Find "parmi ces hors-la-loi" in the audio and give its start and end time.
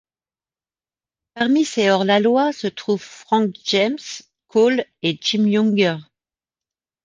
1.35-2.51